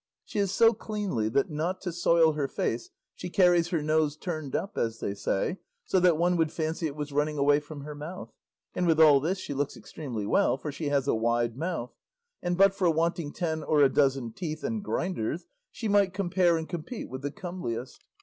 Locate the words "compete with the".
16.67-17.29